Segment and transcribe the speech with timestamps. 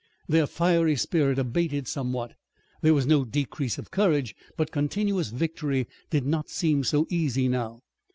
[0.27, 2.33] Their fiery spirit abated somewhat.
[2.81, 7.83] There was no decrease of courage, but continuous victory did not seem so easy now.